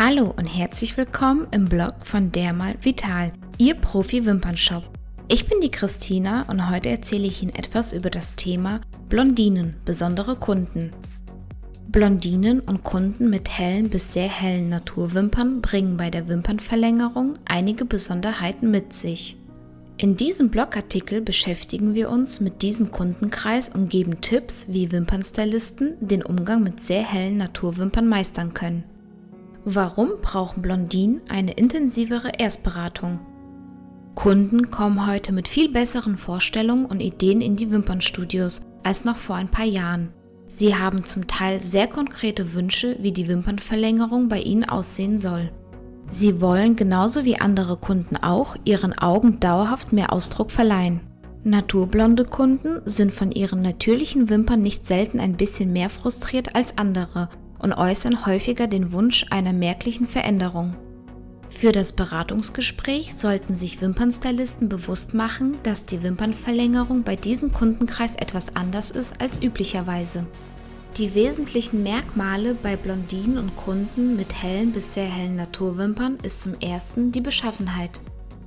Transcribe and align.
Hallo 0.00 0.32
und 0.36 0.46
herzlich 0.46 0.96
willkommen 0.96 1.48
im 1.50 1.68
Blog 1.68 1.94
von 2.04 2.30
Dermal 2.30 2.76
Vital, 2.82 3.32
Ihr 3.58 3.74
Profi-Wimpernshop. 3.74 4.84
Ich 5.26 5.48
bin 5.48 5.60
die 5.60 5.72
Christina 5.72 6.42
und 6.48 6.70
heute 6.70 6.88
erzähle 6.88 7.26
ich 7.26 7.42
Ihnen 7.42 7.52
etwas 7.52 7.92
über 7.92 8.08
das 8.08 8.36
Thema 8.36 8.80
Blondinen, 9.08 9.74
besondere 9.84 10.36
Kunden. 10.36 10.92
Blondinen 11.88 12.60
und 12.60 12.84
Kunden 12.84 13.28
mit 13.28 13.48
hellen 13.48 13.90
bis 13.90 14.12
sehr 14.12 14.28
hellen 14.28 14.68
Naturwimpern 14.68 15.62
bringen 15.62 15.96
bei 15.96 16.10
der 16.10 16.28
Wimpernverlängerung 16.28 17.34
einige 17.44 17.84
Besonderheiten 17.84 18.70
mit 18.70 18.94
sich. 18.94 19.36
In 19.96 20.16
diesem 20.16 20.50
Blogartikel 20.50 21.22
beschäftigen 21.22 21.96
wir 21.96 22.08
uns 22.10 22.38
mit 22.38 22.62
diesem 22.62 22.92
Kundenkreis 22.92 23.68
und 23.68 23.90
geben 23.90 24.20
Tipps, 24.20 24.68
wie 24.68 24.92
Wimpernstylisten 24.92 25.94
den 25.98 26.22
Umgang 26.22 26.62
mit 26.62 26.84
sehr 26.84 27.02
hellen 27.02 27.38
Naturwimpern 27.38 28.06
meistern 28.06 28.54
können. 28.54 28.84
Warum 29.70 30.12
brauchen 30.22 30.62
Blondinen 30.62 31.20
eine 31.28 31.52
intensivere 31.52 32.32
Erstberatung? 32.38 33.20
Kunden 34.14 34.70
kommen 34.70 35.06
heute 35.06 35.30
mit 35.30 35.46
viel 35.46 35.70
besseren 35.70 36.16
Vorstellungen 36.16 36.86
und 36.86 37.00
Ideen 37.00 37.42
in 37.42 37.54
die 37.54 37.70
Wimpernstudios 37.70 38.62
als 38.82 39.04
noch 39.04 39.18
vor 39.18 39.36
ein 39.36 39.50
paar 39.50 39.66
Jahren. 39.66 40.08
Sie 40.46 40.74
haben 40.74 41.04
zum 41.04 41.26
Teil 41.26 41.60
sehr 41.60 41.86
konkrete 41.86 42.54
Wünsche, 42.54 42.96
wie 43.00 43.12
die 43.12 43.28
Wimpernverlängerung 43.28 44.30
bei 44.30 44.40
ihnen 44.40 44.64
aussehen 44.64 45.18
soll. 45.18 45.52
Sie 46.08 46.40
wollen 46.40 46.74
genauso 46.74 47.26
wie 47.26 47.38
andere 47.38 47.76
Kunden 47.76 48.16
auch 48.16 48.56
ihren 48.64 48.98
Augen 48.98 49.38
dauerhaft 49.38 49.92
mehr 49.92 50.14
Ausdruck 50.14 50.50
verleihen. 50.50 51.00
Naturblonde 51.44 52.24
Kunden 52.24 52.80
sind 52.86 53.12
von 53.12 53.30
ihren 53.30 53.60
natürlichen 53.60 54.30
Wimpern 54.30 54.62
nicht 54.62 54.86
selten 54.86 55.20
ein 55.20 55.36
bisschen 55.36 55.74
mehr 55.74 55.90
frustriert 55.90 56.54
als 56.54 56.78
andere 56.78 57.28
und 57.58 57.72
äußern 57.72 58.26
häufiger 58.26 58.66
den 58.66 58.92
Wunsch 58.92 59.26
einer 59.30 59.52
merklichen 59.52 60.06
Veränderung. 60.06 60.76
Für 61.50 61.72
das 61.72 61.92
Beratungsgespräch 61.92 63.14
sollten 63.16 63.54
sich 63.54 63.80
Wimpernstylisten 63.80 64.68
bewusst 64.68 65.14
machen, 65.14 65.56
dass 65.62 65.86
die 65.86 66.02
Wimpernverlängerung 66.02 67.02
bei 67.02 67.16
diesem 67.16 67.52
Kundenkreis 67.52 68.16
etwas 68.16 68.54
anders 68.54 68.90
ist 68.90 69.20
als 69.20 69.42
üblicherweise. 69.42 70.26
Die 70.96 71.14
wesentlichen 71.14 71.82
Merkmale 71.82 72.54
bei 72.54 72.76
Blondinen 72.76 73.38
und 73.38 73.56
Kunden 73.56 74.16
mit 74.16 74.42
hellen 74.42 74.72
bis 74.72 74.94
sehr 74.94 75.06
hellen 75.06 75.36
Naturwimpern 75.36 76.18
ist 76.22 76.40
zum 76.40 76.54
ersten 76.60 77.12
die 77.12 77.20
Beschaffenheit. 77.20 78.00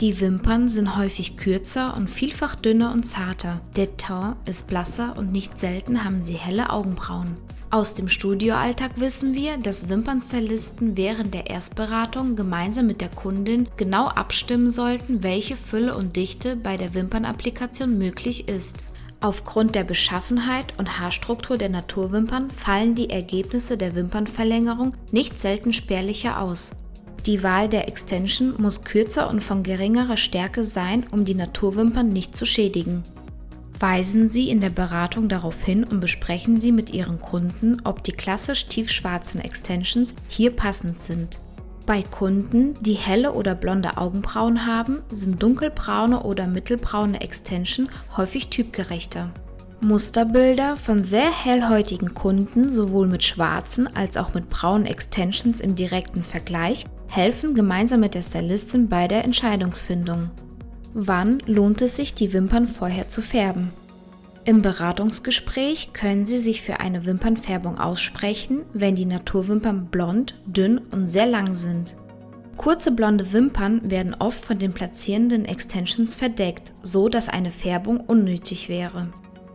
Die 0.00 0.20
Wimpern 0.20 0.68
sind 0.68 0.96
häufig 0.96 1.36
kürzer 1.36 1.96
und 1.96 2.10
vielfach 2.10 2.56
dünner 2.56 2.92
und 2.92 3.04
zarter. 3.04 3.60
Der 3.76 3.96
Teint 3.96 4.36
ist 4.48 4.66
blasser 4.66 5.16
und 5.16 5.30
nicht 5.30 5.56
selten 5.56 6.04
haben 6.04 6.20
sie 6.20 6.34
helle 6.34 6.70
Augenbrauen. 6.70 7.36
Aus 7.70 7.94
dem 7.94 8.08
Studioalltag 8.08 8.92
wissen 8.96 9.34
wir, 9.34 9.56
dass 9.56 9.88
Wimpernstylisten 9.88 10.96
während 10.96 11.32
der 11.32 11.48
Erstberatung 11.48 12.34
gemeinsam 12.34 12.86
mit 12.86 13.00
der 13.00 13.08
Kundin 13.08 13.68
genau 13.76 14.08
abstimmen 14.08 14.68
sollten, 14.68 15.22
welche 15.22 15.56
Fülle 15.56 15.96
und 15.96 16.16
Dichte 16.16 16.56
bei 16.56 16.76
der 16.76 16.94
Wimpernapplikation 16.94 17.96
möglich 17.96 18.48
ist. 18.48 18.78
Aufgrund 19.20 19.74
der 19.74 19.84
Beschaffenheit 19.84 20.74
und 20.76 20.98
Haarstruktur 20.98 21.56
der 21.56 21.68
Naturwimpern 21.68 22.50
fallen 22.50 22.94
die 22.94 23.10
Ergebnisse 23.10 23.76
der 23.76 23.94
Wimpernverlängerung 23.94 24.94
nicht 25.12 25.38
selten 25.38 25.72
spärlicher 25.72 26.40
aus. 26.40 26.72
Die 27.26 27.42
Wahl 27.42 27.70
der 27.70 27.88
Extension 27.88 28.54
muss 28.58 28.84
kürzer 28.84 29.30
und 29.30 29.42
von 29.42 29.62
geringerer 29.62 30.18
Stärke 30.18 30.62
sein, 30.62 31.06
um 31.10 31.24
die 31.24 31.34
Naturwimpern 31.34 32.08
nicht 32.08 32.36
zu 32.36 32.44
schädigen. 32.44 33.02
Weisen 33.80 34.28
Sie 34.28 34.50
in 34.50 34.60
der 34.60 34.68
Beratung 34.68 35.30
darauf 35.30 35.62
hin 35.62 35.84
und 35.84 36.00
besprechen 36.00 36.58
Sie 36.58 36.70
mit 36.70 36.90
Ihren 36.90 37.20
Kunden, 37.20 37.80
ob 37.84 38.02
die 38.04 38.12
klassisch 38.12 38.66
tiefschwarzen 38.66 39.40
Extensions 39.40 40.14
hier 40.28 40.50
passend 40.50 40.98
sind. 40.98 41.38
Bei 41.86 42.02
Kunden, 42.02 42.74
die 42.82 42.94
helle 42.94 43.32
oder 43.32 43.54
blonde 43.54 43.96
Augenbrauen 43.96 44.66
haben, 44.66 45.02
sind 45.10 45.42
dunkelbraune 45.42 46.22
oder 46.22 46.46
mittelbraune 46.46 47.22
Extension 47.22 47.88
häufig 48.16 48.48
typgerechter. 48.48 49.30
Musterbilder 49.80 50.76
von 50.76 51.04
sehr 51.04 51.30
hellhäutigen 51.30 52.14
Kunden 52.14 52.72
sowohl 52.72 53.06
mit 53.06 53.22
schwarzen 53.22 53.94
als 53.94 54.16
auch 54.16 54.32
mit 54.34 54.48
braunen 54.48 54.86
Extensions 54.86 55.60
im 55.60 55.74
direkten 55.74 56.22
Vergleich 56.22 56.86
helfen 57.14 57.54
gemeinsam 57.54 58.00
mit 58.00 58.14
der 58.14 58.22
Stylistin 58.22 58.88
bei 58.88 59.06
der 59.06 59.24
Entscheidungsfindung. 59.24 60.30
Wann 60.94 61.38
lohnt 61.46 61.80
es 61.80 61.94
sich, 61.94 62.14
die 62.14 62.32
Wimpern 62.32 62.66
vorher 62.66 63.08
zu 63.08 63.22
färben? 63.22 63.70
Im 64.44 64.62
Beratungsgespräch 64.62 65.92
können 65.92 66.26
Sie 66.26 66.36
sich 66.36 66.60
für 66.60 66.80
eine 66.80 67.06
Wimpernfärbung 67.06 67.78
aussprechen, 67.78 68.64
wenn 68.72 68.96
die 68.96 69.06
Naturwimpern 69.06 69.86
blond, 69.86 70.34
dünn 70.44 70.78
und 70.90 71.06
sehr 71.08 71.26
lang 71.26 71.54
sind. 71.54 71.94
Kurze 72.56 72.90
blonde 72.90 73.32
Wimpern 73.32 73.88
werden 73.90 74.14
oft 74.18 74.44
von 74.44 74.58
den 74.58 74.72
platzierenden 74.72 75.44
Extensions 75.44 76.16
verdeckt, 76.16 76.72
so 76.82 77.08
dass 77.08 77.28
eine 77.28 77.52
Färbung 77.52 78.00
unnötig 78.00 78.68
wäre. 78.68 79.12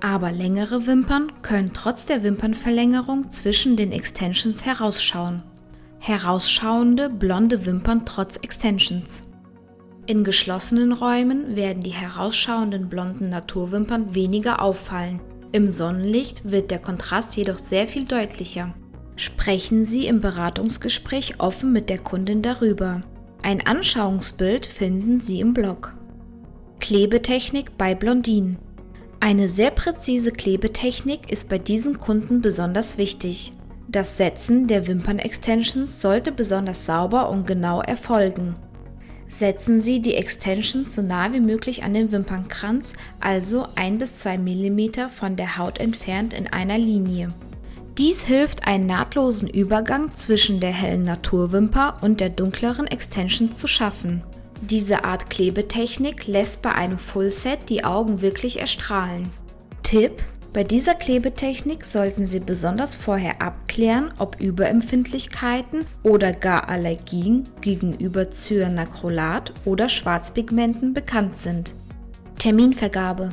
Aber 0.00 0.32
längere 0.32 0.86
Wimpern 0.86 1.32
können 1.42 1.72
trotz 1.74 2.06
der 2.06 2.22
Wimpernverlängerung 2.22 3.30
zwischen 3.30 3.76
den 3.76 3.92
Extensions 3.92 4.64
herausschauen. 4.64 5.42
Herausschauende 6.02 7.10
blonde 7.10 7.66
Wimpern 7.66 8.06
trotz 8.06 8.36
Extensions. 8.36 9.24
In 10.06 10.24
geschlossenen 10.24 10.92
Räumen 10.92 11.56
werden 11.56 11.82
die 11.82 11.90
herausschauenden 11.90 12.88
blonden 12.88 13.28
Naturwimpern 13.28 14.14
weniger 14.14 14.62
auffallen. 14.62 15.20
Im 15.52 15.68
Sonnenlicht 15.68 16.50
wird 16.50 16.70
der 16.70 16.78
Kontrast 16.78 17.36
jedoch 17.36 17.58
sehr 17.58 17.86
viel 17.86 18.06
deutlicher. 18.06 18.74
Sprechen 19.14 19.84
Sie 19.84 20.06
im 20.06 20.22
Beratungsgespräch 20.22 21.34
offen 21.38 21.70
mit 21.70 21.90
der 21.90 21.98
Kundin 21.98 22.40
darüber. 22.40 23.02
Ein 23.42 23.66
Anschauungsbild 23.66 24.64
finden 24.64 25.20
Sie 25.20 25.38
im 25.40 25.52
Blog. 25.52 25.94
Klebetechnik 26.80 27.76
bei 27.76 27.94
Blondinen. 27.94 28.56
Eine 29.20 29.48
sehr 29.48 29.70
präzise 29.70 30.32
Klebetechnik 30.32 31.30
ist 31.30 31.50
bei 31.50 31.58
diesen 31.58 31.98
Kunden 31.98 32.40
besonders 32.40 32.96
wichtig. 32.96 33.52
Das 33.92 34.18
Setzen 34.18 34.68
der 34.68 34.86
Wimpern-Extensions 34.86 36.00
sollte 36.00 36.30
besonders 36.30 36.86
sauber 36.86 37.28
und 37.28 37.44
genau 37.44 37.80
erfolgen. 37.80 38.54
Setzen 39.26 39.80
Sie 39.80 40.00
die 40.00 40.14
Extension 40.14 40.88
so 40.88 41.02
nah 41.02 41.32
wie 41.32 41.40
möglich 41.40 41.82
an 41.82 41.94
den 41.94 42.12
Wimpernkranz, 42.12 42.92
also 43.18 43.66
1 43.74 43.98
bis 43.98 44.20
2 44.20 44.38
mm 44.38 45.10
von 45.10 45.34
der 45.34 45.58
Haut 45.58 45.78
entfernt 45.78 46.34
in 46.34 46.46
einer 46.46 46.78
Linie. 46.78 47.30
Dies 47.98 48.24
hilft, 48.24 48.68
einen 48.68 48.86
nahtlosen 48.86 49.48
Übergang 49.48 50.14
zwischen 50.14 50.60
der 50.60 50.72
hellen 50.72 51.02
Naturwimper 51.02 51.96
und 52.00 52.20
der 52.20 52.28
dunkleren 52.28 52.86
Extension 52.86 53.52
zu 53.54 53.66
schaffen. 53.66 54.22
Diese 54.60 55.02
Art 55.02 55.30
Klebetechnik 55.30 56.28
lässt 56.28 56.62
bei 56.62 56.70
einem 56.70 56.98
Fullset 56.98 57.68
die 57.68 57.82
Augen 57.82 58.22
wirklich 58.22 58.60
erstrahlen. 58.60 59.30
Tipp: 59.82 60.22
bei 60.52 60.64
dieser 60.64 60.94
Klebetechnik 60.94 61.84
sollten 61.84 62.26
Sie 62.26 62.40
besonders 62.40 62.96
vorher 62.96 63.40
abklären, 63.40 64.12
ob 64.18 64.40
Überempfindlichkeiten 64.40 65.86
oder 66.02 66.32
gar 66.32 66.68
Allergien 66.68 67.48
gegenüber 67.60 68.30
Cyanacrylat 68.30 69.52
oder 69.64 69.88
Schwarzpigmenten 69.88 70.92
bekannt 70.92 71.36
sind. 71.36 71.74
Terminvergabe 72.38 73.30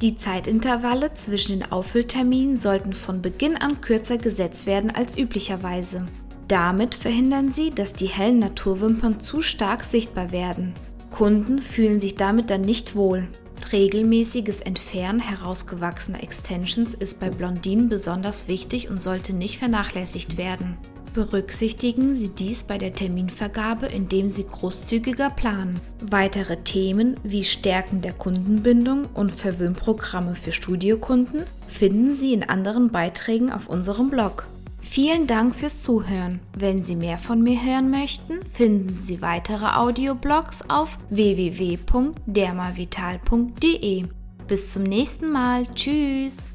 die 0.00 0.16
Zeitintervalle 0.16 1.12
zwischen 1.12 1.58
den 1.60 1.72
Auffüllterminen 1.72 2.56
sollten 2.56 2.94
von 2.94 3.20
Beginn 3.20 3.58
an 3.58 3.82
kürzer 3.82 4.16
gesetzt 4.16 4.64
werden 4.64 4.90
als 4.90 5.18
üblicherweise. 5.18 6.06
Damit 6.48 6.94
verhindern 6.94 7.52
Sie, 7.52 7.68
dass 7.68 7.92
die 7.92 8.06
hellen 8.06 8.38
Naturwimpern 8.38 9.20
zu 9.20 9.42
stark 9.42 9.84
sichtbar 9.84 10.32
werden. 10.32 10.72
Kunden 11.10 11.58
fühlen 11.58 12.00
sich 12.00 12.14
damit 12.14 12.48
dann 12.48 12.62
nicht 12.62 12.96
wohl. 12.96 13.28
Regelmäßiges 13.72 14.60
Entfernen 14.60 15.20
herausgewachsener 15.20 16.22
Extensions 16.22 16.94
ist 16.94 17.20
bei 17.20 17.30
Blondinen 17.30 17.88
besonders 17.88 18.48
wichtig 18.48 18.90
und 18.90 19.00
sollte 19.00 19.32
nicht 19.32 19.58
vernachlässigt 19.58 20.36
werden. 20.36 20.76
Berücksichtigen 21.12 22.14
Sie 22.14 22.28
dies 22.28 22.62
bei 22.62 22.78
der 22.78 22.94
Terminvergabe, 22.94 23.86
indem 23.86 24.28
Sie 24.28 24.44
großzügiger 24.44 25.30
planen. 25.30 25.80
Weitere 26.00 26.56
Themen 26.58 27.16
wie 27.24 27.42
Stärken 27.42 28.00
der 28.00 28.12
Kundenbindung 28.12 29.06
und 29.14 29.32
Verwöhnprogramme 29.32 30.36
für 30.36 30.52
Studiokunden 30.52 31.42
finden 31.66 32.12
Sie 32.12 32.32
in 32.32 32.48
anderen 32.48 32.90
Beiträgen 32.90 33.50
auf 33.50 33.68
unserem 33.68 34.10
Blog. 34.10 34.46
Vielen 34.90 35.26
Dank 35.28 35.54
fürs 35.54 35.82
Zuhören. 35.82 36.40
Wenn 36.58 36.82
Sie 36.82 36.96
mehr 36.96 37.16
von 37.16 37.44
mir 37.44 37.64
hören 37.64 37.92
möchten, 37.92 38.44
finden 38.44 39.00
Sie 39.00 39.22
weitere 39.22 39.66
Audioblogs 39.66 40.68
auf 40.68 40.98
www.dermavital.de. 41.10 44.04
Bis 44.48 44.72
zum 44.72 44.82
nächsten 44.82 45.30
Mal. 45.30 45.66
Tschüss. 45.66 46.48